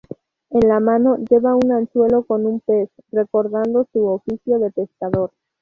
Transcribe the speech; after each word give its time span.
En 0.49 0.67
la 0.67 0.79
mano, 0.79 1.17
lleva 1.29 1.55
un 1.55 1.71
anzuelo 1.71 2.23
con 2.23 2.47
un 2.47 2.59
pez, 2.59 2.89
recordando 3.11 3.87
su 3.93 4.07
oficio 4.07 4.57
de 4.57 4.71
pescador. 4.71 5.29